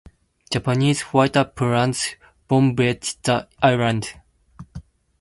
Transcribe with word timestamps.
Japanese 0.51 1.03
fighter 1.03 1.43
planes 1.43 2.15
bombed 2.47 2.75
the 2.75 3.47
island. 3.61 4.15